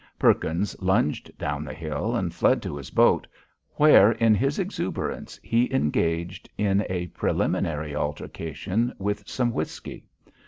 [0.17, 3.27] Perkins lunged down the hill, and fled to his boat,
[3.75, 10.07] where in his exuberance he engaged in a preliminary altercation with some whisky.